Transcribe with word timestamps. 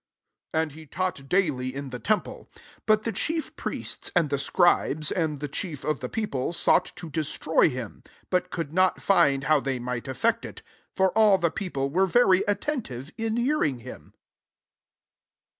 47 0.53 0.61
And 0.63 0.71
he 0.71 0.85
taught 0.87 1.29
daily 1.29 1.75
in 1.75 1.91
the 1.91 1.99
temple. 1.99 2.49
But 2.87 3.03
the 3.03 3.11
chief 3.11 3.55
priests, 3.55 4.09
and 4.15 4.31
the 4.31 4.39
scribes, 4.39 5.11
and 5.11 5.39
the 5.39 5.47
chief 5.47 5.83
of 5.83 5.99
the 5.99 6.09
people, 6.09 6.53
sought 6.53 6.91
to 6.95 7.11
destroy 7.11 7.69
him; 7.69 8.01
48 8.31 8.31
but 8.31 8.49
could 8.49 8.73
not 8.73 8.99
find 8.99 9.43
how 9.43 9.59
they 9.59 9.77
might 9.77 10.07
effect 10.07 10.43
it: 10.43 10.63
for 10.95 11.11
all 11.15 11.37
the 11.37 11.51
people 11.51 11.91
were 11.91 12.07
very 12.07 12.41
attentive 12.47 13.11
in 13.15 13.37
hearing 13.37 13.81
him. 13.81 14.15